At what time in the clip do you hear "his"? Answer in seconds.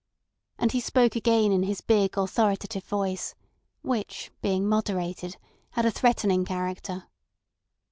1.61-1.81